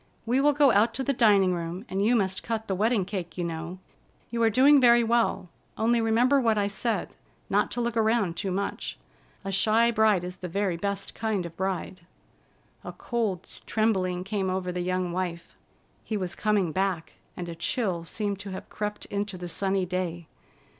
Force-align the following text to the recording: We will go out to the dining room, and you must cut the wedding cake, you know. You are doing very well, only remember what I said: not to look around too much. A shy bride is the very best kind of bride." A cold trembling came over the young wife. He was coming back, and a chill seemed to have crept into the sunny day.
We 0.25 0.41
will 0.41 0.53
go 0.53 0.71
out 0.71 0.95
to 0.95 1.03
the 1.03 1.13
dining 1.13 1.53
room, 1.53 1.85
and 1.87 2.03
you 2.03 2.15
must 2.15 2.41
cut 2.41 2.67
the 2.67 2.73
wedding 2.73 3.05
cake, 3.05 3.37
you 3.37 3.43
know. 3.43 3.77
You 4.31 4.41
are 4.41 4.49
doing 4.49 4.81
very 4.81 5.03
well, 5.03 5.47
only 5.77 6.01
remember 6.01 6.41
what 6.41 6.57
I 6.57 6.65
said: 6.67 7.09
not 7.51 7.69
to 7.69 7.81
look 7.81 7.95
around 7.95 8.35
too 8.35 8.49
much. 8.49 8.97
A 9.45 9.51
shy 9.51 9.91
bride 9.91 10.23
is 10.23 10.37
the 10.37 10.47
very 10.47 10.75
best 10.75 11.13
kind 11.13 11.45
of 11.45 11.55
bride." 11.55 12.01
A 12.83 12.93
cold 12.93 13.47
trembling 13.67 14.23
came 14.23 14.49
over 14.49 14.71
the 14.71 14.81
young 14.81 15.11
wife. 15.11 15.55
He 16.03 16.17
was 16.17 16.33
coming 16.33 16.71
back, 16.71 17.13
and 17.37 17.47
a 17.47 17.53
chill 17.53 18.03
seemed 18.03 18.39
to 18.39 18.49
have 18.49 18.69
crept 18.69 19.05
into 19.05 19.37
the 19.37 19.47
sunny 19.47 19.85
day. 19.85 20.25